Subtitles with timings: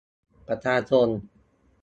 [0.47, 1.07] ประชาชน